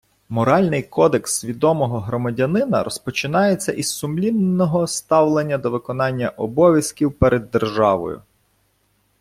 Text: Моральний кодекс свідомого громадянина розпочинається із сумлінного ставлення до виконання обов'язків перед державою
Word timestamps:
Моральний 0.29 0.83
кодекс 0.83 1.33
свідомого 1.35 1.99
громадянина 1.99 2.83
розпочинається 2.83 3.71
із 3.71 3.89
сумлінного 3.89 4.87
ставлення 4.87 5.57
до 5.57 5.71
виконання 5.71 6.29
обов'язків 6.29 7.13
перед 7.13 7.51
державою 7.51 8.21